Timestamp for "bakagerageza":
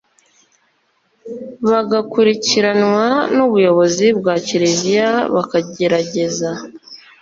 5.35-6.49